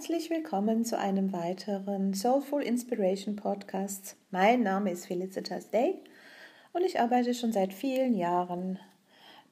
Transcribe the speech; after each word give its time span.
Herzlich 0.00 0.30
willkommen 0.30 0.86
zu 0.86 0.98
einem 0.98 1.30
weiteren 1.30 2.14
Soulful 2.14 2.62
Inspiration 2.62 3.36
Podcast. 3.36 4.16
Mein 4.30 4.62
Name 4.62 4.92
ist 4.92 5.04
Felicitas 5.04 5.68
Day 5.68 6.02
und 6.72 6.84
ich 6.84 6.98
arbeite 6.98 7.34
schon 7.34 7.52
seit 7.52 7.74
vielen 7.74 8.16
Jahren 8.16 8.78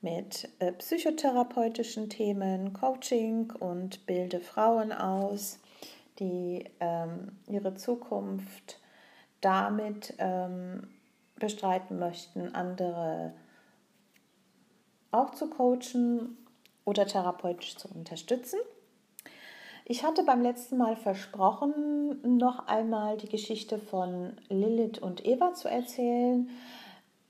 mit 0.01 0.49
äh, 0.59 0.73
psychotherapeutischen 0.73 2.09
Themen, 2.09 2.73
Coaching 2.73 3.53
und 3.61 4.07
bilde 4.07 4.41
Frauen 4.41 4.91
aus, 4.91 5.61
die 6.19 6.65
ähm, 6.81 7.33
ihre 7.47 7.75
Zukunft 7.75 8.81
damit 9.43 10.15
ähm, 10.17 10.89
bestreiten 11.37 11.99
möchten, 11.99 12.55
andere 12.55 13.35
auch 15.11 15.35
zu 15.35 15.51
coachen 15.51 16.39
oder 16.87 17.07
therapeutisch 17.07 17.77
zu 17.77 17.89
unterstützen. 17.89 18.61
Ich 19.91 20.05
hatte 20.05 20.23
beim 20.23 20.43
letzten 20.43 20.77
Mal 20.77 20.97
versprochen, 20.97 22.37
noch 22.37 22.67
einmal 22.67 23.17
die 23.17 23.29
Geschichte 23.29 23.79
von 23.79 24.35
Lilith 24.51 24.99
und 24.99 25.25
Eva 25.25 25.55
zu 25.55 25.67
erzählen, 25.67 26.51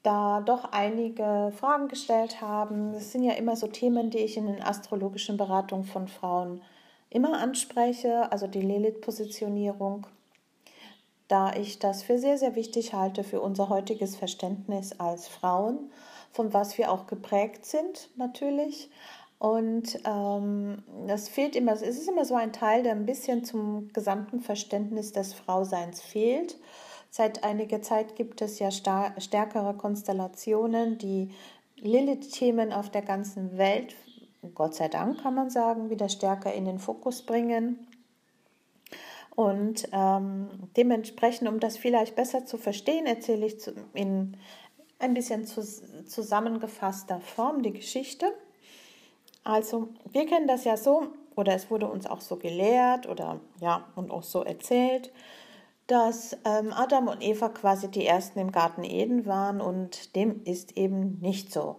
da 0.02 0.40
doch 0.40 0.72
einige 0.72 1.52
Fragen 1.56 1.86
gestellt 1.86 2.40
haben. 2.40 2.94
Das 2.94 3.12
sind 3.12 3.22
ja 3.22 3.34
immer 3.34 3.54
so 3.54 3.68
Themen, 3.68 4.10
die 4.10 4.18
ich 4.18 4.36
in 4.36 4.48
den 4.48 4.60
astrologischen 4.60 5.36
Beratungen 5.36 5.84
von 5.84 6.08
Frauen 6.08 6.60
immer 7.10 7.38
anspreche, 7.38 8.32
also 8.32 8.48
die 8.48 8.60
Lilith-Positionierung, 8.60 10.08
da 11.28 11.52
ich 11.52 11.78
das 11.78 12.02
für 12.02 12.18
sehr, 12.18 12.38
sehr 12.38 12.56
wichtig 12.56 12.92
halte 12.92 13.22
für 13.22 13.40
unser 13.40 13.68
heutiges 13.68 14.16
Verständnis 14.16 14.98
als 14.98 15.28
Frauen, 15.28 15.92
von 16.32 16.52
was 16.52 16.76
wir 16.76 16.90
auch 16.90 17.06
geprägt 17.06 17.66
sind 17.66 18.10
natürlich, 18.16 18.90
und 19.38 20.00
ähm, 20.04 20.82
das 21.06 21.28
fehlt 21.28 21.54
immer, 21.54 21.72
es 21.72 21.82
ist 21.82 22.08
immer 22.08 22.24
so 22.24 22.34
ein 22.34 22.52
Teil, 22.52 22.82
der 22.82 22.92
ein 22.92 23.06
bisschen 23.06 23.44
zum 23.44 23.88
gesamten 23.92 24.40
Verständnis 24.40 25.12
des 25.12 25.32
Frauseins 25.32 26.00
fehlt. 26.00 26.56
Seit 27.10 27.44
einiger 27.44 27.80
Zeit 27.80 28.16
gibt 28.16 28.42
es 28.42 28.58
ja 28.58 28.70
stärkere 28.70 29.74
Konstellationen, 29.74 30.98
die 30.98 31.30
Lilith-Themen 31.76 32.72
auf 32.72 32.90
der 32.90 33.02
ganzen 33.02 33.56
Welt, 33.56 33.94
Gott 34.54 34.74
sei 34.74 34.88
Dank 34.88 35.22
kann 35.22 35.34
man 35.34 35.50
sagen, 35.50 35.90
wieder 35.90 36.08
stärker 36.08 36.52
in 36.52 36.64
den 36.64 36.78
Fokus 36.78 37.22
bringen. 37.22 37.86
Und 39.34 39.88
ähm, 39.92 40.48
dementsprechend, 40.76 41.48
um 41.48 41.60
das 41.60 41.76
vielleicht 41.76 42.16
besser 42.16 42.44
zu 42.44 42.58
verstehen, 42.58 43.06
erzähle 43.06 43.46
ich 43.46 43.56
in 43.94 44.36
ein 44.98 45.14
bisschen 45.14 45.46
zusammengefasster 45.46 47.20
Form 47.20 47.62
die 47.62 47.72
Geschichte. 47.72 48.26
Also, 49.44 49.88
wir 50.12 50.26
kennen 50.26 50.46
das 50.46 50.64
ja 50.64 50.76
so, 50.76 51.08
oder 51.36 51.54
es 51.54 51.70
wurde 51.70 51.86
uns 51.86 52.06
auch 52.06 52.20
so 52.20 52.36
gelehrt 52.36 53.08
oder 53.08 53.40
ja, 53.60 53.86
und 53.94 54.10
auch 54.10 54.24
so 54.24 54.42
erzählt, 54.42 55.12
dass 55.86 56.36
ähm, 56.44 56.72
Adam 56.72 57.08
und 57.08 57.22
Eva 57.22 57.48
quasi 57.48 57.88
die 57.88 58.06
ersten 58.06 58.38
im 58.40 58.52
Garten 58.52 58.84
Eden 58.84 59.24
waren 59.24 59.60
und 59.60 60.14
dem 60.16 60.42
ist 60.44 60.76
eben 60.76 61.18
nicht 61.20 61.52
so. 61.52 61.76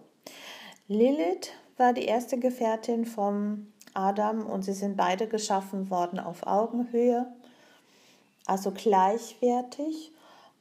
Lilith 0.88 1.52
war 1.76 1.92
die 1.92 2.06
erste 2.06 2.38
Gefährtin 2.38 3.04
vom 3.04 3.68
Adam 3.94 4.46
und 4.46 4.62
sie 4.62 4.72
sind 4.72 4.96
beide 4.96 5.28
geschaffen 5.28 5.90
worden 5.90 6.18
auf 6.18 6.46
Augenhöhe, 6.46 7.26
also 8.46 8.70
gleichwertig 8.72 10.12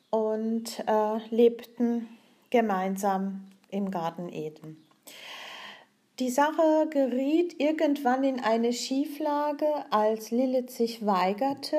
und 0.09 0.79
äh, 0.87 1.17
lebten 1.29 2.07
gemeinsam 2.49 3.47
im 3.69 3.91
Garten 3.91 4.29
Eden. 4.29 4.88
Die 6.19 6.29
Sache 6.29 6.87
geriet 6.89 7.61
irgendwann 7.61 8.25
in 8.25 8.41
eine 8.41 8.73
Schieflage, 8.73 9.65
als 9.89 10.31
Lilith 10.31 10.69
sich 10.69 11.05
weigerte, 11.05 11.77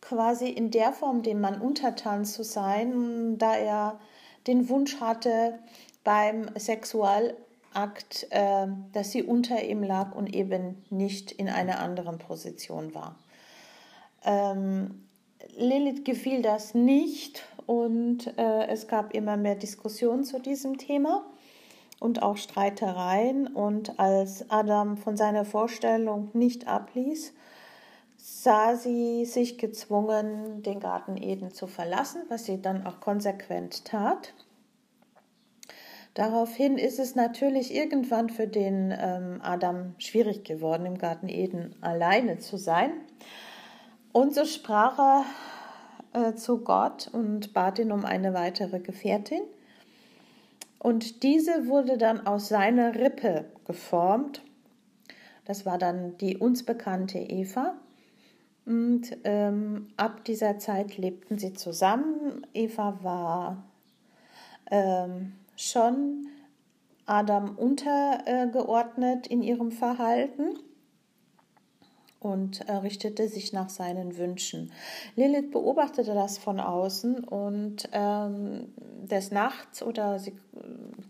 quasi 0.00 0.48
in 0.48 0.70
der 0.70 0.92
Form 0.94 1.22
dem 1.22 1.42
Mann 1.42 1.60
untertan 1.60 2.24
zu 2.24 2.42
sein, 2.42 3.36
da 3.36 3.54
er 3.54 4.00
den 4.46 4.70
Wunsch 4.70 4.98
hatte, 4.98 5.58
beim 6.04 6.48
Sexualakt, 6.56 8.28
äh, 8.30 8.66
dass 8.94 9.10
sie 9.10 9.22
unter 9.22 9.62
ihm 9.62 9.82
lag 9.82 10.14
und 10.14 10.34
eben 10.34 10.82
nicht 10.88 11.30
in 11.30 11.50
einer 11.50 11.80
anderen 11.80 12.16
Position 12.16 12.94
war. 12.94 13.16
Ähm, 14.24 15.06
Lilith 15.54 16.06
gefiel 16.06 16.40
das 16.40 16.74
nicht 16.74 17.44
und 17.66 18.26
äh, 18.38 18.68
es 18.68 18.88
gab 18.88 19.12
immer 19.12 19.36
mehr 19.36 19.54
Diskussionen 19.54 20.24
zu 20.24 20.38
diesem 20.38 20.78
Thema 20.78 21.26
und 22.00 22.22
auch 22.22 22.36
Streitereien. 22.36 23.46
Und 23.46 23.98
als 23.98 24.50
Adam 24.50 24.96
von 24.96 25.16
seiner 25.16 25.44
Vorstellung 25.44 26.30
nicht 26.32 26.68
abließ, 26.68 27.32
sah 28.16 28.76
sie 28.76 29.24
sich 29.24 29.58
gezwungen, 29.58 30.62
den 30.62 30.80
Garten 30.80 31.16
Eden 31.16 31.52
zu 31.52 31.66
verlassen, 31.66 32.22
was 32.28 32.44
sie 32.44 32.60
dann 32.60 32.86
auch 32.86 33.00
konsequent 33.00 33.84
tat. 33.84 34.34
Daraufhin 36.14 36.78
ist 36.78 36.98
es 36.98 37.14
natürlich 37.14 37.72
irgendwann 37.72 38.28
für 38.28 38.48
den 38.48 38.92
ähm, 38.98 39.40
Adam 39.40 39.94
schwierig 39.98 40.44
geworden, 40.44 40.84
im 40.84 40.98
Garten 40.98 41.28
Eden 41.28 41.76
alleine 41.80 42.38
zu 42.38 42.56
sein. 42.56 42.90
Und 44.12 44.34
so 44.34 44.44
sprach 44.44 44.98
er 44.98 45.24
äh, 46.12 46.34
zu 46.34 46.58
Gott 46.64 47.08
und 47.12 47.52
bat 47.52 47.78
ihn 47.78 47.92
um 47.92 48.04
eine 48.04 48.34
weitere 48.34 48.80
Gefährtin. 48.80 49.42
Und 50.78 51.22
diese 51.22 51.66
wurde 51.66 51.98
dann 51.98 52.26
aus 52.26 52.48
seiner 52.48 52.94
Rippe 52.94 53.46
geformt. 53.66 54.42
Das 55.44 55.66
war 55.66 55.78
dann 55.78 56.16
die 56.18 56.36
uns 56.36 56.62
bekannte 56.62 57.18
Eva. 57.18 57.74
Und 58.64 59.16
ähm, 59.24 59.88
ab 59.96 60.24
dieser 60.24 60.58
Zeit 60.58 60.98
lebten 60.98 61.38
sie 61.38 61.54
zusammen. 61.54 62.46
Eva 62.52 62.98
war 63.02 63.64
ähm, 64.70 65.32
schon 65.56 66.26
Adam 67.06 67.56
untergeordnet 67.56 69.26
in 69.26 69.42
ihrem 69.42 69.72
Verhalten 69.72 70.58
und 72.20 72.64
richtete 72.68 73.28
sich 73.28 73.52
nach 73.52 73.70
seinen 73.70 74.16
Wünschen. 74.16 74.72
Lilith 75.14 75.50
beobachtete 75.50 76.14
das 76.14 76.38
von 76.38 76.58
außen 76.60 77.24
und 77.24 77.88
ähm, 77.92 78.72
des 79.08 79.30
Nachts 79.30 79.82
oder 79.82 80.18
sie, 80.18 80.34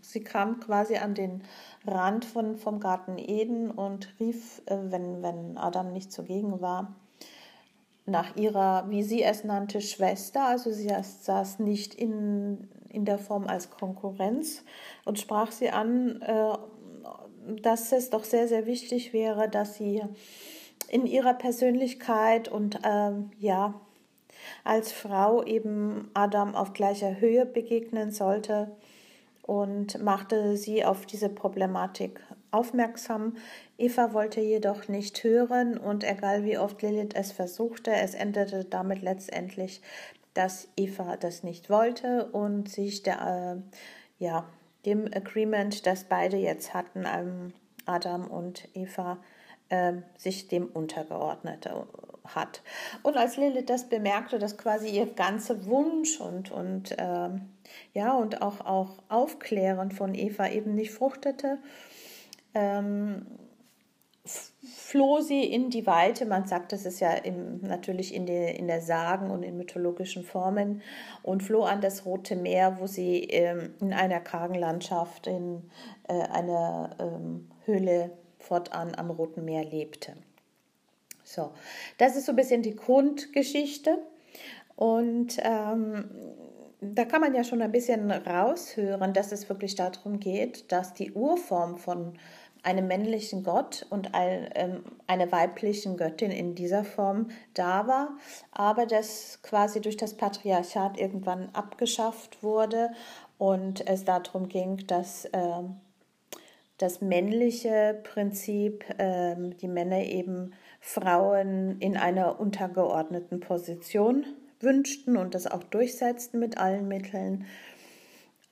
sie 0.01 0.23
kam 0.23 0.59
quasi 0.59 0.97
an 0.97 1.15
den 1.15 1.43
Rand 1.85 2.25
von, 2.25 2.57
vom 2.57 2.79
Garten 2.79 3.17
Eden 3.17 3.71
und 3.71 4.13
rief, 4.19 4.61
äh, 4.65 4.77
wenn, 4.89 5.23
wenn 5.23 5.57
Adam 5.57 5.93
nicht 5.93 6.11
zugegen 6.11 6.61
war, 6.61 6.95
nach 8.05 8.35
ihrer, 8.35 8.89
wie 8.89 9.03
sie 9.03 9.23
es 9.23 9.43
nannte, 9.43 9.81
Schwester. 9.81 10.45
Also 10.45 10.71
sie 10.71 10.89
saß 10.89 11.59
nicht 11.59 11.93
in, 11.95 12.69
in 12.89 13.05
der 13.05 13.19
Form 13.19 13.47
als 13.47 13.69
Konkurrenz 13.69 14.63
und 15.05 15.19
sprach 15.19 15.51
sie 15.51 15.69
an, 15.69 16.21
äh, 16.21 16.57
dass 17.61 17.91
es 17.91 18.09
doch 18.09 18.23
sehr, 18.23 18.47
sehr 18.47 18.65
wichtig 18.65 19.13
wäre, 19.13 19.49
dass 19.49 19.75
sie 19.75 20.03
in 20.89 21.05
ihrer 21.05 21.33
Persönlichkeit 21.33 22.47
und 22.47 22.79
ähm, 22.83 23.31
ja, 23.37 23.79
als 24.63 24.91
Frau 24.91 25.43
eben 25.43 26.09
Adam 26.13 26.55
auf 26.55 26.73
gleicher 26.73 27.19
Höhe 27.19 27.45
begegnen 27.45 28.11
sollte 28.11 28.71
und 29.43 30.01
machte 30.03 30.57
sie 30.57 30.85
auf 30.85 31.05
diese 31.05 31.29
Problematik 31.29 32.21
aufmerksam. 32.51 33.35
Eva 33.77 34.13
wollte 34.13 34.41
jedoch 34.41 34.87
nicht 34.87 35.23
hören 35.23 35.77
und 35.77 36.03
egal 36.03 36.43
wie 36.43 36.57
oft 36.57 36.81
Lilith 36.81 37.15
es 37.15 37.31
versuchte, 37.31 37.91
es 37.91 38.13
endete 38.13 38.65
damit 38.65 39.01
letztendlich, 39.01 39.81
dass 40.33 40.67
Eva 40.77 41.17
das 41.17 41.43
nicht 41.43 41.69
wollte 41.69 42.25
und 42.31 42.69
sich 42.69 43.03
der, 43.03 43.61
äh, 44.19 44.23
ja, 44.23 44.45
dem 44.85 45.05
Agreement, 45.05 45.85
das 45.85 46.05
beide 46.05 46.37
jetzt 46.37 46.73
hatten, 46.73 47.05
ähm, 47.05 47.53
Adam 47.85 48.27
und 48.27 48.67
Eva, 48.73 49.13
äh, 49.13 49.38
sich 50.17 50.47
dem 50.47 50.67
untergeordnet 50.67 51.69
hat. 52.35 52.61
Und 53.03 53.17
als 53.17 53.37
Lilith 53.37 53.69
das 53.69 53.89
bemerkte, 53.89 54.39
dass 54.39 54.57
quasi 54.57 54.89
ihr 54.89 55.05
ganzer 55.05 55.65
Wunsch 55.65 56.19
und, 56.19 56.51
und 56.51 56.97
äh, 56.97 57.29
ja, 57.93 58.13
und 58.13 58.41
auch, 58.41 58.65
auch 58.65 58.97
Aufklären 59.09 59.91
von 59.91 60.15
Eva 60.15 60.47
eben 60.47 60.75
nicht 60.75 60.91
fruchtete, 60.91 61.59
ähm, 62.53 63.25
floh 64.75 65.21
sie 65.21 65.43
in 65.43 65.69
die 65.69 65.87
Weite. 65.87 66.25
Man 66.25 66.45
sagt, 66.47 66.71
das 66.71 66.85
ist 66.85 66.99
ja 66.99 67.13
im, 67.13 67.61
natürlich 67.61 68.13
in, 68.13 68.25
die, 68.25 68.33
in 68.33 68.67
der 68.67 68.81
Sagen 68.81 69.31
und 69.31 69.43
in 69.43 69.57
mythologischen 69.57 70.23
Formen 70.23 70.81
und 71.23 71.41
floh 71.41 71.63
an 71.63 71.81
das 71.81 72.05
Rote 72.05 72.35
Meer, 72.35 72.77
wo 72.79 72.87
sie 72.87 73.23
ähm, 73.23 73.73
in 73.79 73.93
einer 73.93 74.19
kargen 74.19 74.55
Landschaft 74.55 75.27
in 75.27 75.69
äh, 76.07 76.13
einer 76.13 76.95
ähm, 76.99 77.49
Höhle 77.65 78.11
fortan 78.49 78.95
am 78.95 79.11
Roten 79.11 79.45
Meer 79.45 79.63
lebte. 79.63 80.13
So, 81.23 81.51
das 81.99 82.15
ist 82.15 82.25
so 82.25 82.31
ein 82.31 82.35
bisschen 82.35 82.63
die 82.63 82.75
Grundgeschichte. 82.75 83.99
Und 84.75 85.37
ähm, 85.43 86.09
da 86.81 87.05
kann 87.05 87.21
man 87.21 87.35
ja 87.35 87.43
schon 87.43 87.61
ein 87.61 87.71
bisschen 87.71 88.09
raushören, 88.09 89.13
dass 89.13 89.31
es 89.31 89.47
wirklich 89.47 89.75
darum 89.75 90.19
geht, 90.19 90.71
dass 90.71 90.93
die 90.93 91.11
Urform 91.11 91.77
von 91.77 92.13
einem 92.63 92.87
männlichen 92.87 93.43
Gott 93.43 93.85
und 93.89 94.15
ein, 94.15 94.49
ähm, 94.55 94.83
einer 95.07 95.31
weiblichen 95.31 95.97
Göttin 95.97 96.31
in 96.31 96.55
dieser 96.55 96.83
Form 96.83 97.29
da 97.53 97.87
war, 97.87 98.17
aber 98.51 98.85
das 98.85 99.39
quasi 99.43 99.81
durch 99.81 99.97
das 99.97 100.15
Patriarchat 100.15 100.97
irgendwann 100.97 101.49
abgeschafft 101.53 102.43
wurde 102.43 102.91
und 103.37 103.87
es 103.87 104.03
darum 104.03 104.49
ging, 104.49 104.85
dass 104.87 105.25
äh, 105.25 105.63
das 106.79 107.01
männliche 107.01 107.99
Prinzip, 108.03 108.83
äh, 108.97 109.35
die 109.61 109.67
Männer 109.67 109.99
eben 109.99 110.53
Frauen 110.79 111.77
in 111.79 111.97
einer 111.97 112.39
untergeordneten 112.39 113.41
Position 113.41 114.25
wünschten 114.61 115.17
und 115.17 115.35
das 115.35 115.45
auch 115.45 115.63
durchsetzten 115.63 116.39
mit 116.39 116.57
allen 116.57 116.87
Mitteln. 116.87 117.45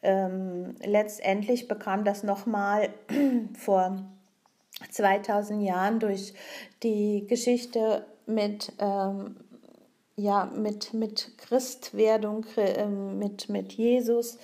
Ähm, 0.03 0.75
letztendlich 0.83 1.67
bekam 1.67 2.03
das 2.03 2.23
nochmal 2.23 2.89
vor 3.57 4.05
2000 4.91 5.63
Jahren 5.63 5.99
durch 5.99 6.33
die 6.83 7.25
Geschichte 7.27 8.05
mit, 8.25 8.73
ähm, 8.79 9.37
ja, 10.17 10.45
mit, 10.45 10.93
mit 10.93 11.37
Christwerdung, 11.37 12.45
äh, 12.57 12.85
mit, 12.87 13.49
mit 13.49 13.73
Jesus 13.73 14.37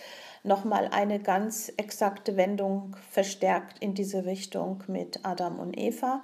nochmal 0.44 0.90
eine 0.92 1.20
ganz 1.20 1.72
exakte 1.78 2.38
Wendung 2.38 2.96
verstärkt 3.10 3.80
in 3.80 3.94
diese 3.94 4.26
Richtung 4.26 4.84
mit 4.88 5.22
Adam 5.24 5.60
und 5.60 5.78
Eva. 5.78 6.24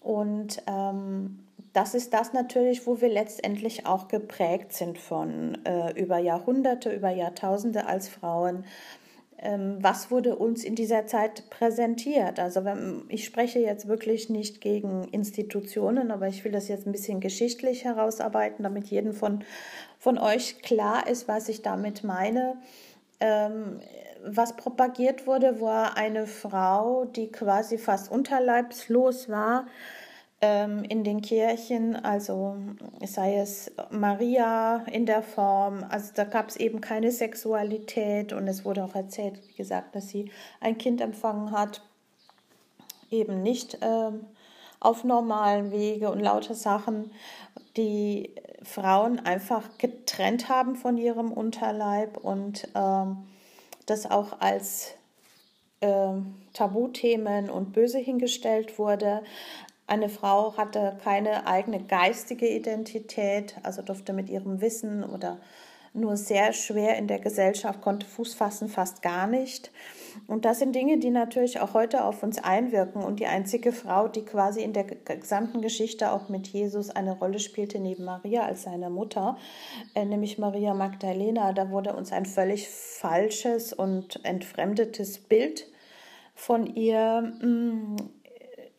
Und 0.00 0.62
ähm, 0.66 1.40
das 1.72 1.94
ist 1.94 2.12
das 2.12 2.32
natürlich, 2.32 2.86
wo 2.86 3.00
wir 3.00 3.08
letztendlich 3.08 3.86
auch 3.86 4.08
geprägt 4.08 4.72
sind 4.72 4.98
von 4.98 5.64
äh, 5.64 5.92
über 5.98 6.18
Jahrhunderte, 6.18 6.92
über 6.92 7.10
Jahrtausende 7.10 7.86
als 7.86 8.08
Frauen. 8.08 8.64
Ähm, 9.42 9.78
was 9.80 10.10
wurde 10.10 10.36
uns 10.36 10.64
in 10.64 10.74
dieser 10.74 11.06
Zeit 11.06 11.48
präsentiert? 11.48 12.38
Also 12.38 12.64
wenn, 12.64 13.04
ich 13.08 13.24
spreche 13.24 13.58
jetzt 13.58 13.88
wirklich 13.88 14.28
nicht 14.28 14.60
gegen 14.60 15.04
Institutionen, 15.12 16.10
aber 16.10 16.28
ich 16.28 16.44
will 16.44 16.52
das 16.52 16.68
jetzt 16.68 16.86
ein 16.86 16.92
bisschen 16.92 17.20
geschichtlich 17.20 17.84
herausarbeiten, 17.84 18.62
damit 18.62 18.88
jedem 18.88 19.14
von, 19.14 19.42
von 19.98 20.18
euch 20.18 20.60
klar 20.60 21.06
ist, 21.08 21.26
was 21.26 21.48
ich 21.48 21.62
damit 21.62 22.04
meine. 22.04 22.58
Ähm, 23.18 23.80
was 24.22 24.56
propagiert 24.56 25.26
wurde, 25.26 25.62
war 25.62 25.96
eine 25.96 26.26
Frau, 26.26 27.06
die 27.06 27.32
quasi 27.32 27.78
fast 27.78 28.10
unterleibslos 28.10 29.30
war 29.30 29.66
in 30.42 31.04
den 31.04 31.20
Kirchen, 31.20 31.96
also 31.96 32.56
sei 33.04 33.36
es 33.36 33.70
Maria 33.90 34.84
in 34.90 35.04
der 35.04 35.22
Form, 35.22 35.84
also 35.90 36.12
da 36.14 36.24
gab 36.24 36.48
es 36.48 36.56
eben 36.56 36.80
keine 36.80 37.12
Sexualität 37.12 38.32
und 38.32 38.48
es 38.48 38.64
wurde 38.64 38.82
auch 38.82 38.94
erzählt, 38.94 39.38
wie 39.48 39.54
gesagt, 39.54 39.94
dass 39.94 40.08
sie 40.08 40.30
ein 40.60 40.78
Kind 40.78 41.02
empfangen 41.02 41.50
hat, 41.50 41.82
eben 43.10 43.42
nicht 43.42 43.78
ähm, 43.82 44.24
auf 44.80 45.04
normalen 45.04 45.72
Wege 45.72 46.10
und 46.10 46.20
lauter 46.20 46.54
Sachen, 46.54 47.10
die 47.76 48.34
Frauen 48.62 49.20
einfach 49.20 49.76
getrennt 49.76 50.48
haben 50.48 50.74
von 50.74 50.96
ihrem 50.96 51.32
Unterleib 51.32 52.16
und 52.16 52.66
ähm, 52.74 53.18
das 53.84 54.10
auch 54.10 54.40
als 54.40 54.94
äh, 55.80 56.12
Tabuthemen 56.52 57.50
und 57.50 57.72
böse 57.72 57.98
hingestellt 57.98 58.78
wurde. 58.78 59.22
Eine 59.90 60.08
Frau 60.08 60.56
hatte 60.56 60.96
keine 61.02 61.48
eigene 61.48 61.82
geistige 61.82 62.46
Identität, 62.46 63.56
also 63.64 63.82
durfte 63.82 64.12
mit 64.12 64.30
ihrem 64.30 64.60
Wissen 64.60 65.02
oder 65.02 65.38
nur 65.92 66.16
sehr 66.16 66.52
schwer 66.52 66.96
in 66.96 67.08
der 67.08 67.18
Gesellschaft, 67.18 67.80
konnte 67.80 68.06
Fuß 68.06 68.34
fassen, 68.34 68.68
fast 68.68 69.02
gar 69.02 69.26
nicht. 69.26 69.72
Und 70.28 70.44
das 70.44 70.60
sind 70.60 70.76
Dinge, 70.76 70.98
die 70.98 71.10
natürlich 71.10 71.58
auch 71.58 71.74
heute 71.74 72.04
auf 72.04 72.22
uns 72.22 72.38
einwirken. 72.38 73.02
Und 73.02 73.18
die 73.18 73.26
einzige 73.26 73.72
Frau, 73.72 74.06
die 74.06 74.24
quasi 74.24 74.62
in 74.62 74.72
der 74.72 74.84
gesamten 74.84 75.60
Geschichte 75.60 76.12
auch 76.12 76.28
mit 76.28 76.46
Jesus 76.46 76.90
eine 76.90 77.18
Rolle 77.18 77.40
spielte, 77.40 77.80
neben 77.80 78.04
Maria 78.04 78.42
als 78.42 78.62
seine 78.62 78.90
Mutter, 78.90 79.38
äh, 79.96 80.04
nämlich 80.04 80.38
Maria 80.38 80.72
Magdalena, 80.72 81.52
da 81.52 81.68
wurde 81.70 81.96
uns 81.96 82.12
ein 82.12 82.26
völlig 82.26 82.68
falsches 82.68 83.72
und 83.72 84.24
entfremdetes 84.24 85.18
Bild 85.18 85.66
von 86.36 86.76
ihr 86.76 87.22
mm, 87.42 87.96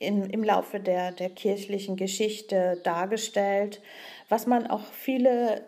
in, 0.02 0.30
im 0.30 0.44
Laufe 0.44 0.80
der, 0.80 1.12
der 1.12 1.30
kirchlichen 1.30 1.96
Geschichte 1.96 2.80
dargestellt, 2.84 3.82
was 4.30 4.48
man 4.48 4.68
auch 4.68 4.84
viele, 4.86 5.62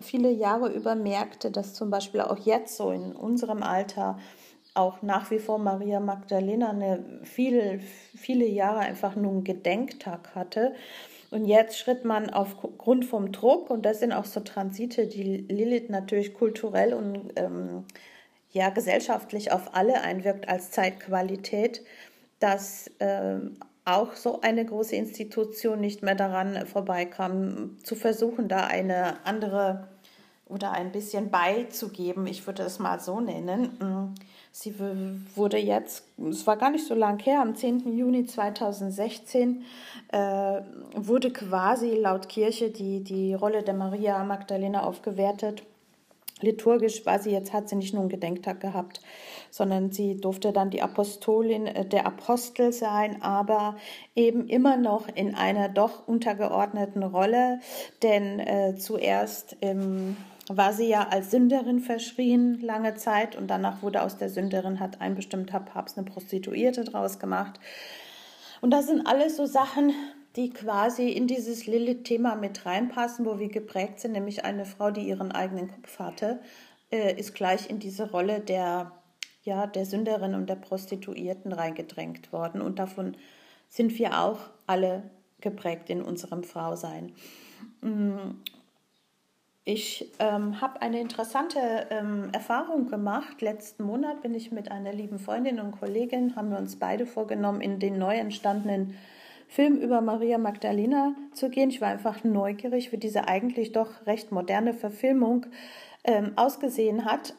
viele 0.00 0.30
Jahre 0.30 0.70
über 0.70 0.94
merkte, 0.94 1.50
dass 1.50 1.74
zum 1.74 1.90
Beispiel 1.90 2.20
auch 2.20 2.38
jetzt 2.44 2.76
so 2.76 2.90
in 2.90 3.12
unserem 3.12 3.62
Alter 3.62 4.18
auch 4.74 5.02
nach 5.02 5.30
wie 5.30 5.38
vor 5.38 5.58
Maria 5.58 6.00
Magdalena 6.00 6.70
eine 6.70 7.20
viele, 7.24 7.80
viele 8.16 8.46
Jahre 8.46 8.80
einfach 8.80 9.16
nur 9.16 9.32
einen 9.32 9.44
Gedenktag 9.44 10.34
hatte. 10.34 10.74
Und 11.30 11.44
jetzt 11.44 11.78
schritt 11.78 12.04
man 12.04 12.30
aufgrund 12.30 13.04
vom 13.04 13.32
Druck, 13.32 13.70
und 13.70 13.84
das 13.84 14.00
sind 14.00 14.12
auch 14.12 14.24
so 14.24 14.40
Transite, 14.40 15.06
die 15.06 15.22
Lilith 15.22 15.90
natürlich 15.90 16.32
kulturell 16.32 16.94
und 16.94 17.32
ähm, 17.36 17.84
ja, 18.50 18.70
gesellschaftlich 18.70 19.52
auf 19.52 19.74
alle 19.74 20.00
einwirkt 20.00 20.48
als 20.48 20.70
Zeitqualität, 20.70 21.82
dass 22.40 22.90
ähm, 23.00 23.58
auch 23.88 24.14
so 24.14 24.40
eine 24.40 24.64
große 24.64 24.96
Institution 24.96 25.80
nicht 25.80 26.02
mehr 26.02 26.14
daran 26.14 26.66
vorbeikam, 26.66 27.76
zu 27.82 27.94
versuchen, 27.94 28.48
da 28.48 28.66
eine 28.66 29.24
andere 29.24 29.88
oder 30.46 30.72
ein 30.72 30.92
bisschen 30.92 31.30
beizugeben. 31.30 32.26
Ich 32.26 32.46
würde 32.46 32.62
es 32.62 32.78
mal 32.78 33.00
so 33.00 33.20
nennen. 33.20 33.78
Mm, 33.80 34.14
sie 34.50 34.74
wurde 35.34 35.58
jetzt, 35.58 36.04
es 36.30 36.46
war 36.46 36.56
gar 36.56 36.70
nicht 36.70 36.86
so 36.86 36.94
lang 36.94 37.18
her, 37.22 37.40
am 37.40 37.54
10. 37.54 37.96
Juni 37.96 38.24
2016 38.24 39.62
äh, 40.10 40.18
wurde 40.94 41.30
quasi 41.32 41.90
laut 41.90 42.28
Kirche 42.28 42.70
die, 42.70 43.04
die 43.04 43.34
Rolle 43.34 43.62
der 43.62 43.74
Maria 43.74 44.24
Magdalena 44.24 44.82
aufgewertet 44.82 45.62
liturgisch 46.40 47.04
war 47.06 47.18
sie 47.18 47.30
jetzt, 47.30 47.52
hat 47.52 47.68
sie 47.68 47.76
nicht 47.76 47.92
nur 47.92 48.02
einen 48.02 48.10
Gedenktag 48.10 48.60
gehabt, 48.60 49.00
sondern 49.58 49.90
sie 49.90 50.16
durfte 50.16 50.52
dann 50.52 50.70
die 50.70 50.80
Apostolin 50.80 51.66
äh, 51.66 51.84
der 51.84 52.06
Apostel 52.06 52.72
sein, 52.72 53.20
aber 53.20 53.76
eben 54.14 54.48
immer 54.48 54.78
noch 54.78 55.08
in 55.14 55.34
einer 55.34 55.68
doch 55.68 56.06
untergeordneten 56.08 57.02
Rolle, 57.02 57.60
denn 58.02 58.38
äh, 58.38 58.76
zuerst 58.76 59.56
ähm, 59.60 60.16
war 60.48 60.72
sie 60.72 60.88
ja 60.88 61.08
als 61.08 61.30
Sünderin 61.30 61.80
verschrien 61.80 62.60
lange 62.62 62.94
Zeit 62.94 63.36
und 63.36 63.48
danach 63.48 63.82
wurde 63.82 64.02
aus 64.02 64.16
der 64.16 64.30
Sünderin, 64.30 64.80
hat 64.80 65.00
ein 65.02 65.14
bestimmter 65.14 65.60
Papst 65.60 65.98
eine 65.98 66.06
Prostituierte 66.06 66.84
draus 66.84 67.18
gemacht. 67.18 67.60
Und 68.60 68.70
das 68.70 68.86
sind 68.86 69.06
alles 69.06 69.36
so 69.36 69.44
Sachen, 69.44 69.92
die 70.36 70.50
quasi 70.50 71.10
in 71.10 71.26
dieses 71.26 71.66
Lilith-Thema 71.66 72.36
mit 72.36 72.64
reinpassen, 72.64 73.26
wo 73.26 73.38
wir 73.38 73.48
geprägt 73.48 74.00
sind, 74.00 74.12
nämlich 74.12 74.44
eine 74.44 74.64
Frau, 74.64 74.90
die 74.90 75.02
ihren 75.02 75.32
eigenen 75.32 75.68
Kopf 75.68 75.98
hatte, 75.98 76.40
äh, 76.90 77.18
ist 77.18 77.34
gleich 77.34 77.68
in 77.68 77.78
diese 77.78 78.10
Rolle 78.10 78.40
der, 78.40 78.92
ja, 79.48 79.66
der 79.66 79.86
Sünderin 79.86 80.34
und 80.34 80.48
der 80.48 80.56
Prostituierten 80.56 81.52
reingedrängt 81.52 82.32
worden. 82.32 82.60
Und 82.60 82.78
davon 82.78 83.16
sind 83.68 83.98
wir 83.98 84.20
auch 84.20 84.38
alle 84.66 85.02
geprägt 85.40 85.88
in 85.90 86.02
unserem 86.02 86.44
Frausein. 86.44 87.12
Mm, 87.80 88.36
ich 89.64 90.10
ähm, 90.18 90.60
habe 90.60 90.82
eine 90.82 91.00
interessante 91.00 91.58
ähm, 91.90 92.28
Erfahrung 92.32 92.88
gemacht. 92.88 93.40
Letzten 93.40 93.84
Monat 93.84 94.22
bin 94.22 94.34
ich 94.34 94.52
mit 94.52 94.70
einer 94.70 94.92
lieben 94.92 95.18
Freundin 95.18 95.60
und 95.60 95.72
Kollegin, 95.72 96.36
haben 96.36 96.50
wir 96.50 96.58
uns 96.58 96.76
beide 96.76 97.06
vorgenommen, 97.06 97.60
in 97.60 97.78
den 97.78 97.98
neu 97.98 98.16
entstandenen 98.16 98.94
Film 99.46 99.76
über 99.76 100.02
Maria 100.02 100.36
Magdalena 100.36 101.14
zu 101.32 101.48
gehen. 101.48 101.70
Ich 101.70 101.80
war 101.80 101.88
einfach 101.88 102.22
neugierig, 102.22 102.92
wie 102.92 102.98
diese 102.98 103.28
eigentlich 103.28 103.72
doch 103.72 104.06
recht 104.06 104.30
moderne 104.30 104.74
Verfilmung 104.74 105.46
ähm, 106.04 106.32
ausgesehen 106.36 107.06
hat. 107.06 107.34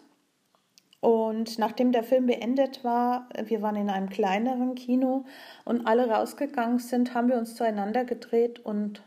Und 1.01 1.57
nachdem 1.59 1.91
der 1.93 2.03
Film 2.03 2.25
beendet 2.25 2.83
war, 2.83 3.29
wir 3.45 3.61
waren 3.61 3.77
in 3.77 3.89
einem 3.89 4.09
kleineren 4.09 4.75
Kino 4.75 5.25
und 5.63 5.87
alle 5.87 6.09
rausgegangen 6.09 6.79
sind, 6.79 7.13
haben 7.13 7.29
wir 7.29 7.37
uns 7.37 7.55
zueinander 7.55 8.03
gedreht 8.03 8.59
und 8.59 9.01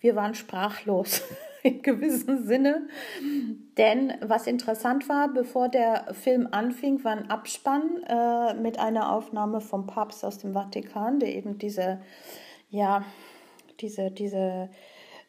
wir 0.00 0.16
waren 0.16 0.34
sprachlos 0.34 1.22
in 1.62 1.80
gewissem 1.80 2.44
Sinne. 2.44 2.88
Denn 3.78 4.12
was 4.20 4.46
interessant 4.46 5.08
war, 5.08 5.28
bevor 5.28 5.70
der 5.70 6.12
Film 6.12 6.46
anfing, 6.50 7.02
war 7.04 7.12
ein 7.12 7.30
Abspann 7.30 8.02
äh, 8.06 8.54
mit 8.54 8.78
einer 8.78 9.10
Aufnahme 9.10 9.62
vom 9.62 9.86
Papst 9.86 10.24
aus 10.26 10.38
dem 10.38 10.52
Vatikan, 10.52 11.20
der 11.20 11.34
eben 11.34 11.56
diese, 11.56 12.02
ja, 12.68 13.02
diese, 13.80 14.10
diese 14.10 14.68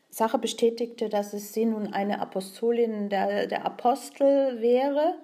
Sache 0.09 0.39
bestätigte, 0.39 1.07
dass 1.07 1.31
es 1.31 1.53
sie 1.53 1.65
nun 1.65 1.93
eine 1.93 2.19
Apostolin 2.19 3.07
der, 3.09 3.47
der 3.47 3.65
Apostel 3.65 4.59
wäre 4.59 5.15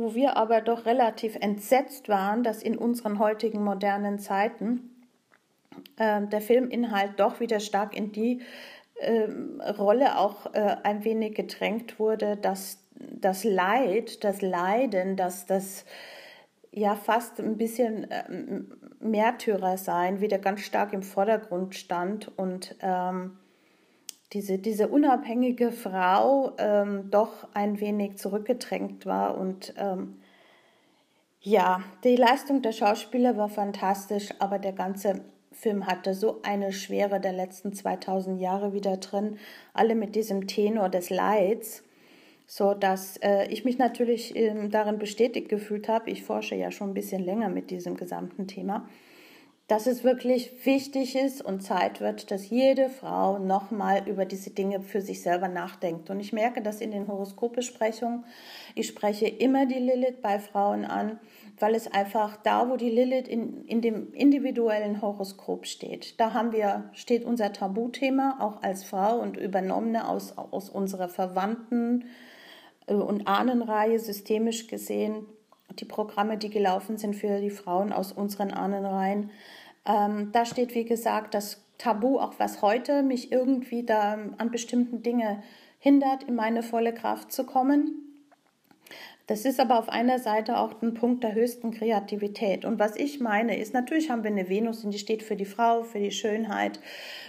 wo 0.00 0.14
wir 0.14 0.38
aber 0.38 0.62
doch 0.62 0.86
relativ 0.86 1.36
entsetzt 1.36 2.08
waren, 2.08 2.42
dass 2.42 2.62
in 2.62 2.78
unseren 2.78 3.18
heutigen 3.18 3.62
modernen 3.62 4.18
Zeiten 4.18 5.06
äh, 5.98 6.22
der 6.26 6.40
Filminhalt 6.40 7.20
doch 7.20 7.38
wieder 7.38 7.60
stark 7.60 7.94
in 7.94 8.10
die 8.10 8.40
ähm, 8.98 9.60
Rolle 9.78 10.18
auch 10.18 10.54
äh, 10.54 10.76
ein 10.84 11.04
wenig 11.04 11.34
gedrängt 11.34 11.98
wurde, 11.98 12.38
dass 12.38 12.78
das 12.94 13.44
Leid, 13.44 14.24
das 14.24 14.40
Leiden, 14.40 15.16
dass 15.16 15.44
das 15.44 15.84
ja 16.72 16.94
fast 16.94 17.38
ein 17.38 17.58
bisschen 17.58 18.06
ähm, 18.10 18.72
Märtyrer 19.00 19.76
sein, 19.76 20.20
wieder 20.20 20.38
ganz 20.38 20.60
stark 20.60 20.94
im 20.94 21.02
Vordergrund 21.02 21.74
stand 21.74 22.36
und 22.38 22.76
ähm, 22.80 23.38
diese, 24.32 24.58
diese 24.58 24.88
unabhängige 24.88 25.72
Frau 25.72 26.52
ähm, 26.58 27.10
doch 27.10 27.48
ein 27.52 27.80
wenig 27.80 28.16
zurückgedrängt 28.16 29.04
war. 29.06 29.36
Und 29.36 29.74
ähm, 29.76 30.20
ja, 31.40 31.82
die 32.04 32.16
Leistung 32.16 32.62
der 32.62 32.72
Schauspieler 32.72 33.36
war 33.36 33.48
fantastisch, 33.48 34.28
aber 34.38 34.58
der 34.58 34.72
ganze 34.72 35.24
Film 35.52 35.86
hatte 35.86 36.14
so 36.14 36.40
eine 36.42 36.72
Schwere 36.72 37.20
der 37.20 37.32
letzten 37.32 37.72
2000 37.72 38.40
Jahre 38.40 38.72
wieder 38.72 38.98
drin, 38.98 39.38
alle 39.74 39.94
mit 39.94 40.14
diesem 40.14 40.46
Tenor 40.46 40.88
des 40.88 41.10
Leids, 41.10 41.82
so 42.46 42.74
dass 42.74 43.16
äh, 43.18 43.46
ich 43.48 43.64
mich 43.64 43.78
natürlich 43.78 44.36
äh, 44.36 44.68
darin 44.68 44.98
bestätigt 44.98 45.48
gefühlt 45.48 45.88
habe. 45.88 46.10
Ich 46.10 46.22
forsche 46.22 46.54
ja 46.54 46.70
schon 46.70 46.90
ein 46.90 46.94
bisschen 46.94 47.24
länger 47.24 47.48
mit 47.48 47.70
diesem 47.70 47.96
gesamten 47.96 48.46
Thema 48.46 48.88
dass 49.70 49.86
es 49.86 50.02
wirklich 50.02 50.66
wichtig 50.66 51.14
ist 51.14 51.40
und 51.42 51.60
Zeit 51.62 52.00
wird, 52.00 52.32
dass 52.32 52.50
jede 52.50 52.88
Frau 52.88 53.38
nochmal 53.38 54.02
über 54.08 54.24
diese 54.24 54.50
Dinge 54.50 54.80
für 54.80 55.00
sich 55.00 55.22
selber 55.22 55.46
nachdenkt. 55.46 56.10
Und 56.10 56.18
ich 56.18 56.32
merke 56.32 56.60
das 56.60 56.80
in 56.80 56.90
den 56.90 57.06
Horoskopbesprechungen. 57.06 58.24
Ich 58.74 58.88
spreche 58.88 59.28
immer 59.28 59.66
die 59.66 59.78
Lilith 59.78 60.22
bei 60.22 60.40
Frauen 60.40 60.84
an, 60.84 61.20
weil 61.60 61.76
es 61.76 61.86
einfach 61.86 62.36
da, 62.38 62.68
wo 62.68 62.76
die 62.76 62.90
Lilith 62.90 63.28
in, 63.28 63.64
in 63.66 63.80
dem 63.80 64.12
individuellen 64.12 65.02
Horoskop 65.02 65.66
steht, 65.66 66.18
da 66.18 66.34
haben 66.34 66.50
wir, 66.50 66.90
steht 66.92 67.24
unser 67.24 67.52
Tabuthema 67.52 68.38
auch 68.40 68.64
als 68.64 68.82
Frau 68.82 69.20
und 69.20 69.36
Übernommene 69.36 70.08
aus, 70.08 70.36
aus 70.36 70.68
unserer 70.68 71.08
Verwandten- 71.08 72.06
äh, 72.88 72.94
und 72.94 73.28
Ahnenreihe 73.28 74.00
systemisch 74.00 74.66
gesehen 74.66 75.26
die 75.78 75.84
Programme, 75.84 76.36
die 76.36 76.50
gelaufen 76.50 76.98
sind 76.98 77.14
für 77.14 77.40
die 77.40 77.50
Frauen 77.50 77.92
aus 77.92 78.12
unseren 78.12 78.50
Ahnenreihen, 78.50 79.30
ähm, 79.90 80.30
da 80.32 80.44
steht, 80.44 80.74
wie 80.74 80.84
gesagt, 80.84 81.34
das 81.34 81.62
Tabu, 81.78 82.18
auch 82.18 82.34
was 82.38 82.62
heute 82.62 83.02
mich 83.02 83.32
irgendwie 83.32 83.84
da 83.84 84.18
an 84.38 84.50
bestimmten 84.50 85.02
Dinge 85.02 85.42
hindert, 85.78 86.24
in 86.24 86.34
meine 86.34 86.62
volle 86.62 86.92
Kraft 86.92 87.32
zu 87.32 87.44
kommen. 87.44 88.10
Das 89.30 89.44
ist 89.44 89.60
aber 89.60 89.78
auf 89.78 89.88
einer 89.88 90.18
Seite 90.18 90.58
auch 90.58 90.82
ein 90.82 90.92
Punkt 90.92 91.22
der 91.22 91.34
höchsten 91.34 91.70
Kreativität. 91.70 92.64
Und 92.64 92.80
was 92.80 92.96
ich 92.96 93.20
meine, 93.20 93.56
ist, 93.58 93.72
natürlich 93.72 94.10
haben 94.10 94.24
wir 94.24 94.30
eine 94.32 94.48
Venus 94.48 94.84
und 94.84 94.90
die 94.90 94.98
steht 94.98 95.22
für 95.22 95.36
die 95.36 95.44
Frau, 95.44 95.84
für 95.84 96.00
die 96.00 96.10
Schönheit, 96.10 96.80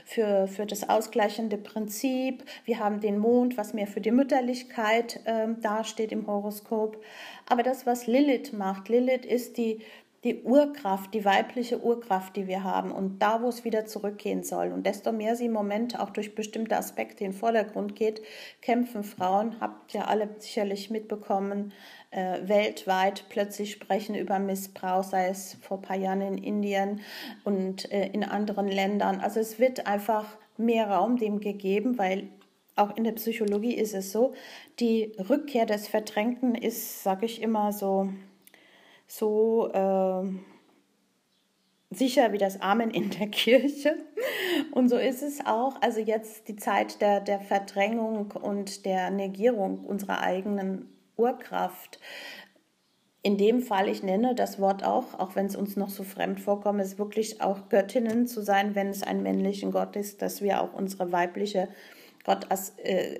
für, 0.03 0.47
für 0.47 0.65
das 0.65 0.89
ausgleichende 0.89 1.57
Prinzip. 1.57 2.43
Wir 2.65 2.79
haben 2.79 3.01
den 3.01 3.19
Mond, 3.19 3.55
was 3.55 3.75
mehr 3.75 3.85
für 3.85 4.01
die 4.01 4.09
Mütterlichkeit 4.09 5.19
äh, 5.25 5.49
dasteht 5.61 6.11
im 6.11 6.25
Horoskop. 6.25 6.99
Aber 7.47 7.61
das, 7.61 7.85
was 7.85 8.07
Lilith 8.07 8.51
macht, 8.51 8.89
Lilith 8.89 9.25
ist 9.27 9.57
die 9.57 9.81
die 10.23 10.43
Urkraft, 10.43 11.13
die 11.15 11.25
weibliche 11.25 11.81
Urkraft, 11.81 12.35
die 12.35 12.47
wir 12.47 12.63
haben 12.63 12.91
und 12.91 13.19
da, 13.19 13.41
wo 13.41 13.49
es 13.49 13.65
wieder 13.65 13.85
zurückgehen 13.85 14.43
soll. 14.43 14.71
Und 14.71 14.85
desto 14.85 15.11
mehr 15.11 15.35
sie 15.35 15.45
im 15.45 15.53
Moment 15.53 15.99
auch 15.99 16.11
durch 16.11 16.35
bestimmte 16.35 16.77
Aspekte 16.77 17.23
in 17.23 17.31
den 17.31 17.37
Vordergrund 17.37 17.95
geht, 17.95 18.21
kämpfen 18.61 19.03
Frauen, 19.03 19.59
habt 19.59 19.95
ihr 19.95 20.07
alle 20.07 20.29
sicherlich 20.37 20.91
mitbekommen, 20.91 21.73
äh, 22.11 22.47
weltweit 22.47 23.25
plötzlich 23.29 23.71
sprechen 23.71 24.13
über 24.13 24.37
Missbrauch, 24.37 25.03
sei 25.03 25.27
es 25.27 25.57
vor 25.61 25.79
ein 25.79 25.81
paar 25.81 25.97
Jahren 25.97 26.21
in 26.21 26.37
Indien 26.37 27.01
und 27.43 27.91
äh, 27.91 28.07
in 28.07 28.23
anderen 28.23 28.67
Ländern. 28.67 29.21
Also 29.21 29.39
es 29.39 29.57
wird 29.57 29.87
einfach 29.87 30.37
mehr 30.55 30.87
Raum 30.87 31.17
dem 31.17 31.39
gegeben, 31.39 31.97
weil 31.97 32.29
auch 32.75 32.95
in 32.95 33.03
der 33.03 33.13
Psychologie 33.13 33.73
ist 33.73 33.95
es 33.95 34.11
so, 34.11 34.33
die 34.79 35.13
Rückkehr 35.29 35.65
des 35.65 35.87
Verdrängten 35.87 36.55
ist, 36.55 37.03
sage 37.03 37.25
ich 37.25 37.41
immer 37.41 37.73
so, 37.73 38.09
so 39.11 39.69
äh, 39.73 40.29
sicher 41.93 42.31
wie 42.31 42.37
das 42.37 42.61
Amen 42.61 42.91
in 42.91 43.09
der 43.09 43.27
Kirche. 43.29 43.97
Und 44.71 44.89
so 44.89 44.97
ist 44.97 45.21
es 45.21 45.45
auch. 45.45 45.81
Also 45.81 45.99
jetzt 45.99 46.47
die 46.47 46.55
Zeit 46.55 47.01
der, 47.01 47.19
der 47.19 47.41
Verdrängung 47.41 48.31
und 48.31 48.85
der 48.85 49.11
Negierung 49.11 49.83
unserer 49.85 50.21
eigenen 50.21 50.89
Urkraft. 51.17 51.99
In 53.23 53.37
dem 53.37 53.61
Fall, 53.61 53.87
ich 53.87 54.01
nenne 54.01 54.33
das 54.33 54.59
Wort 54.59 54.83
auch, 54.83 55.19
auch 55.19 55.35
wenn 55.35 55.45
es 55.45 55.55
uns 55.55 55.75
noch 55.75 55.89
so 55.89 56.03
fremd 56.03 56.39
vorkommt, 56.39 56.81
ist 56.81 56.97
wirklich 56.97 57.41
auch 57.41 57.69
Göttinnen 57.69 58.25
zu 58.25 58.41
sein, 58.41 58.73
wenn 58.73 58.87
es 58.87 59.03
ein 59.03 59.21
männlichen 59.21 59.71
Gott 59.71 59.95
ist, 59.95 60.23
dass 60.23 60.41
wir 60.41 60.61
auch 60.61 60.73
unsere 60.73 61.11
weibliche 61.11 61.67
Gott 61.67 62.00
as, 62.25 62.73
äh, 62.77 63.17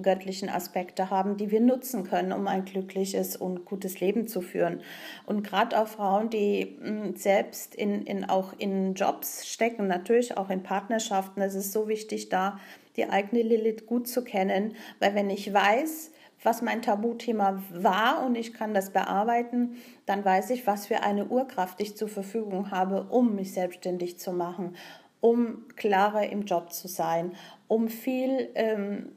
göttlichen 0.00 0.48
Aspekte 0.48 1.10
haben, 1.10 1.36
die 1.36 1.50
wir 1.50 1.60
nutzen 1.60 2.04
können, 2.04 2.32
um 2.32 2.46
ein 2.46 2.64
glückliches 2.64 3.36
und 3.36 3.64
gutes 3.64 4.00
Leben 4.00 4.26
zu 4.26 4.40
führen. 4.40 4.80
Und 5.26 5.42
gerade 5.46 5.78
auch 5.78 5.88
Frauen, 5.88 6.30
die 6.30 6.76
mh, 6.80 6.86
hm, 6.88 7.16
selbst 7.16 7.74
in, 7.74 8.02
in, 8.02 8.28
auch 8.28 8.54
in 8.58 8.94
Jobs 8.94 9.46
stecken, 9.46 9.86
natürlich 9.86 10.36
auch 10.36 10.50
in 10.50 10.62
Partnerschaften, 10.62 11.42
es 11.42 11.54
ist 11.54 11.72
so 11.72 11.88
wichtig, 11.88 12.28
da 12.28 12.58
die 12.96 13.08
eigene 13.08 13.42
Lilith 13.42 13.86
gut 13.86 14.06
zu 14.06 14.22
kennen, 14.22 14.74
weil 14.98 15.14
wenn 15.14 15.30
ich 15.30 15.52
weiß, 15.52 16.10
was 16.42 16.60
mein 16.60 16.82
Tabuthema 16.82 17.62
war 17.70 18.24
und 18.24 18.36
ich 18.36 18.52
kann 18.52 18.74
das 18.74 18.90
bearbeiten, 18.90 19.76
dann 20.06 20.24
weiß 20.24 20.50
ich, 20.50 20.66
was 20.66 20.88
für 20.88 21.02
eine 21.02 21.26
Urkraft 21.26 21.80
ich 21.80 21.96
zur 21.96 22.08
Verfügung 22.08 22.70
habe, 22.70 23.04
um 23.10 23.36
mich 23.36 23.52
selbstständig 23.54 24.18
zu 24.18 24.32
machen, 24.32 24.76
um 25.22 25.68
klarer 25.76 26.28
im 26.28 26.42
Job 26.42 26.72
zu 26.72 26.88
sein, 26.88 27.32
um 27.68 27.88
viel 27.88 28.50
ähm, 28.54 29.12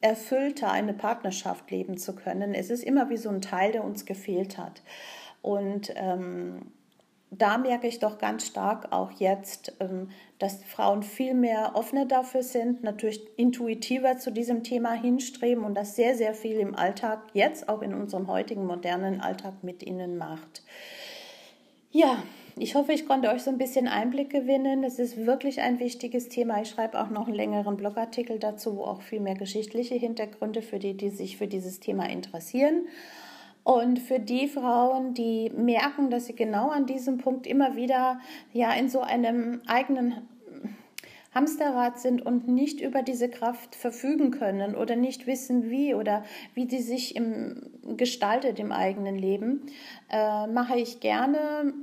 erfüllter 0.00 0.70
eine 0.70 0.94
Partnerschaft 0.94 1.70
leben 1.70 1.98
zu 1.98 2.14
können. 2.14 2.54
Es 2.54 2.70
ist 2.70 2.84
immer 2.84 3.10
wie 3.10 3.16
so 3.16 3.28
ein 3.28 3.42
Teil, 3.42 3.72
der 3.72 3.84
uns 3.84 4.06
gefehlt 4.06 4.56
hat. 4.56 4.82
Und 5.42 5.92
ähm, 5.96 6.72
da 7.30 7.58
merke 7.58 7.88
ich 7.88 7.98
doch 7.98 8.18
ganz 8.18 8.46
stark 8.46 8.92
auch 8.92 9.10
jetzt, 9.10 9.74
ähm, 9.80 10.10
dass 10.38 10.62
Frauen 10.62 11.02
viel 11.02 11.34
mehr 11.34 11.72
offener 11.74 12.06
dafür 12.06 12.44
sind, 12.44 12.84
natürlich 12.84 13.20
intuitiver 13.36 14.18
zu 14.18 14.30
diesem 14.30 14.62
Thema 14.62 14.92
hinstreben 14.92 15.64
und 15.64 15.74
das 15.74 15.96
sehr, 15.96 16.14
sehr 16.16 16.34
viel 16.34 16.58
im 16.58 16.76
Alltag, 16.76 17.22
jetzt 17.32 17.68
auch 17.68 17.82
in 17.82 17.92
unserem 17.92 18.28
heutigen 18.28 18.66
modernen 18.66 19.20
Alltag 19.20 19.64
mit 19.64 19.82
ihnen 19.82 20.16
macht. 20.16 20.62
Ja, 21.90 22.22
ich 22.56 22.76
hoffe, 22.76 22.92
ich 22.92 23.06
konnte 23.06 23.30
euch 23.30 23.42
so 23.42 23.50
ein 23.50 23.58
bisschen 23.58 23.88
Einblick 23.88 24.30
gewinnen. 24.30 24.84
Es 24.84 24.98
ist 24.98 25.26
wirklich 25.26 25.60
ein 25.60 25.80
wichtiges 25.80 26.28
Thema. 26.28 26.62
Ich 26.62 26.70
schreibe 26.70 27.00
auch 27.00 27.10
noch 27.10 27.26
einen 27.26 27.34
längeren 27.34 27.76
Blogartikel 27.76 28.38
dazu, 28.38 28.76
wo 28.76 28.84
auch 28.84 29.02
viel 29.02 29.20
mehr 29.20 29.34
geschichtliche 29.34 29.96
Hintergründe 29.96 30.62
für 30.62 30.78
die, 30.78 30.96
die 30.96 31.10
sich 31.10 31.36
für 31.36 31.48
dieses 31.48 31.80
Thema 31.80 32.08
interessieren. 32.08 32.86
Und 33.64 33.98
für 33.98 34.20
die 34.20 34.46
Frauen, 34.46 35.14
die 35.14 35.50
merken, 35.50 36.10
dass 36.10 36.26
sie 36.26 36.36
genau 36.36 36.68
an 36.68 36.86
diesem 36.86 37.18
Punkt 37.18 37.46
immer 37.46 37.76
wieder 37.76 38.20
ja 38.52 38.72
in 38.72 38.88
so 38.88 39.00
einem 39.00 39.62
eigenen 39.66 40.28
Hamsterrad 41.34 41.98
sind 41.98 42.24
und 42.24 42.46
nicht 42.46 42.80
über 42.80 43.02
diese 43.02 43.28
Kraft 43.28 43.74
verfügen 43.74 44.30
können 44.30 44.76
oder 44.76 44.94
nicht 44.94 45.26
wissen, 45.26 45.68
wie 45.70 45.94
oder 45.94 46.24
wie 46.54 46.66
die 46.66 46.80
sich 46.80 47.16
im, 47.16 47.70
gestaltet 47.96 48.60
im 48.60 48.70
eigenen 48.70 49.16
Leben, 49.16 49.62
äh, 50.10 50.46
mache 50.46 50.76
ich 50.78 51.00
gerne 51.00 51.74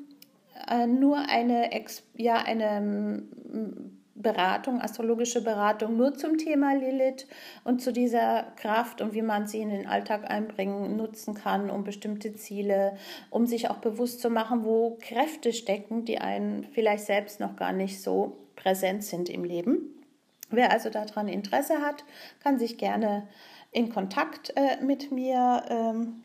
nur 0.88 1.18
eine, 1.18 1.70
ja, 2.16 2.36
eine 2.38 2.82
mm, 2.82 4.02
Beratung, 4.22 4.82
astrologische 4.82 5.42
Beratung 5.42 5.98
nur 5.98 6.14
zum 6.14 6.38
Thema 6.38 6.74
Lilith 6.76 7.28
und 7.64 7.82
zu 7.82 7.92
dieser 7.92 8.44
Kraft 8.56 9.02
und 9.02 9.14
wie 9.14 9.22
man 9.22 9.48
sie 9.48 9.62
in 9.62 9.70
den 9.70 9.88
Alltag 9.88 10.30
einbringen, 10.30 10.96
nutzen 10.96 11.34
kann, 11.34 11.70
um 11.70 11.84
bestimmte 11.84 12.34
Ziele, 12.36 12.98
um 13.30 13.46
sich 13.46 13.70
auch 13.70 13.78
bewusst 13.78 14.22
zu 14.22 14.30
machen, 14.30 14.64
wo 14.64 14.98
Kräfte 15.02 15.54
stecken, 15.54 16.06
die 16.06 16.20
einen 16.20 16.66
vielleicht 16.66 17.06
selbst 17.06 17.40
noch 17.40 17.56
gar 17.56 17.74
nicht 17.74 18.02
so 18.02 18.38
präsent 18.56 19.04
sind 19.04 19.30
im 19.30 19.44
Leben. 19.44 20.04
Wer 20.50 20.72
also 20.72 20.90
daran 20.90 21.28
Interesse 21.28 21.82
hat, 21.82 22.04
kann 22.44 22.60
sich 22.60 22.78
gerne 22.78 23.28
in 23.72 23.90
Kontakt 23.90 24.54
äh, 24.56 24.84
mit 24.84 25.12
mir 25.12 25.64
ähm, 25.70 26.24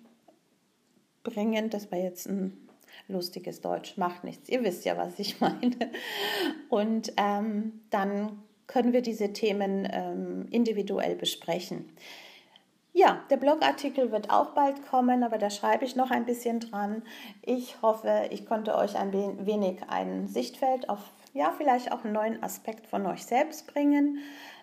bringen. 1.22 1.70
Das 1.70 1.92
war 1.92 1.98
jetzt 1.98 2.26
ein 2.26 2.65
lustiges 3.08 3.60
Deutsch, 3.60 3.96
macht 3.96 4.24
nichts. 4.24 4.48
Ihr 4.48 4.62
wisst 4.62 4.84
ja, 4.84 4.96
was 4.96 5.18
ich 5.18 5.40
meine. 5.40 5.90
Und 6.68 7.12
ähm, 7.16 7.80
dann 7.90 8.42
können 8.66 8.92
wir 8.92 9.02
diese 9.02 9.32
Themen 9.32 9.88
ähm, 9.90 10.46
individuell 10.50 11.14
besprechen. 11.14 11.86
Ja, 12.92 13.22
der 13.28 13.36
Blogartikel 13.36 14.10
wird 14.10 14.30
auch 14.30 14.52
bald 14.54 14.86
kommen, 14.86 15.22
aber 15.22 15.36
da 15.36 15.50
schreibe 15.50 15.84
ich 15.84 15.96
noch 15.96 16.10
ein 16.10 16.24
bisschen 16.24 16.60
dran. 16.60 17.02
Ich 17.42 17.82
hoffe, 17.82 18.28
ich 18.30 18.46
konnte 18.46 18.74
euch 18.74 18.96
ein 18.96 19.12
wenig 19.12 19.82
ein 19.88 20.26
Sichtfeld 20.26 20.88
auf, 20.88 21.00
ja, 21.34 21.52
vielleicht 21.56 21.92
auch 21.92 22.04
einen 22.04 22.14
neuen 22.14 22.42
Aspekt 22.42 22.86
von 22.86 23.04
euch 23.04 23.26
selbst 23.26 23.66
bringen 23.66 24.20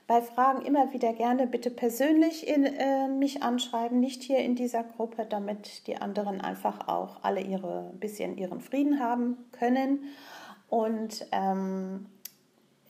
bei 0.07 0.21
Fragen 0.21 0.65
immer 0.65 0.91
wieder 0.91 1.13
gerne 1.13 1.47
bitte 1.47 1.71
persönlich 1.71 2.47
in, 2.47 2.65
äh, 2.65 3.07
mich 3.07 3.41
anschreiben, 3.41 3.99
nicht 3.99 4.21
hier 4.21 4.39
in 4.39 4.55
dieser 4.55 4.83
Gruppe, 4.83 5.25
damit 5.25 5.87
die 5.87 5.97
anderen 5.97 6.41
einfach 6.41 6.87
auch 6.87 7.23
alle 7.23 7.41
ihre 7.41 7.91
bisschen 7.99 8.37
ihren 8.37 8.59
Frieden 8.59 8.99
haben 8.99 9.37
können. 9.51 10.03
Und 10.67 11.25
ähm, 11.31 12.07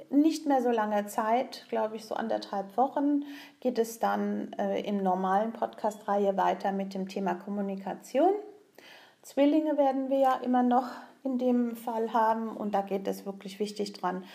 nicht 0.09 0.45
mehr 0.45 0.61
so 0.61 0.69
lange 0.69 1.05
Zeit, 1.07 1.65
glaube 1.69 1.95
ich, 1.95 2.05
so 2.05 2.15
anderthalb 2.15 2.77
Wochen, 2.77 3.25
geht 3.59 3.77
es 3.77 3.99
dann 3.99 4.53
äh, 4.53 4.81
im 4.81 5.03
normalen 5.03 5.53
Podcast-Reihe 5.53 6.37
weiter 6.37 6.71
mit 6.71 6.93
dem 6.93 7.07
Thema 7.07 7.35
Kommunikation. 7.35 8.33
Zwillinge 9.21 9.77
werden 9.77 10.09
wir 10.09 10.19
ja 10.19 10.35
immer 10.43 10.63
noch 10.63 10.89
in 11.23 11.37
dem 11.37 11.75
Fall 11.75 12.13
haben 12.13 12.49
und 12.55 12.75
da 12.75 12.81
geht 12.81 13.07
es 13.07 13.25
wirklich 13.25 13.59
wichtig 13.59 13.93
dran, 13.93 14.25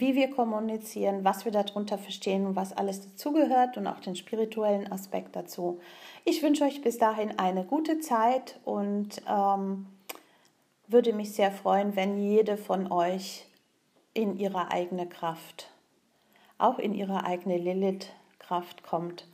wie 0.00 0.14
wir 0.14 0.30
kommunizieren, 0.30 1.24
was 1.24 1.44
wir 1.44 1.52
darunter 1.52 1.98
verstehen 1.98 2.46
und 2.46 2.56
was 2.56 2.72
alles 2.72 3.02
dazugehört 3.02 3.76
und 3.76 3.86
auch 3.86 4.00
den 4.00 4.16
spirituellen 4.16 4.90
Aspekt 4.90 5.36
dazu. 5.36 5.80
Ich 6.24 6.42
wünsche 6.42 6.64
euch 6.64 6.82
bis 6.82 6.98
dahin 6.98 7.38
eine 7.38 7.64
gute 7.64 8.00
Zeit 8.00 8.58
und 8.64 9.22
ähm, 9.28 9.86
würde 10.88 11.12
mich 11.12 11.32
sehr 11.32 11.50
freuen, 11.50 11.96
wenn 11.96 12.18
jede 12.18 12.56
von 12.56 12.90
euch 12.90 13.46
in 14.12 14.38
ihre 14.38 14.70
eigene 14.70 15.08
Kraft, 15.08 15.70
auch 16.58 16.78
in 16.78 16.94
ihre 16.94 17.24
eigene 17.24 17.58
Lilith-Kraft 17.58 18.82
kommt. 18.82 19.26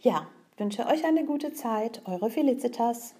Ja, 0.00 0.26
wünsche 0.56 0.86
euch 0.86 1.04
eine 1.04 1.24
gute 1.24 1.52
Zeit, 1.52 2.02
eure 2.04 2.30
Felicitas. 2.30 3.14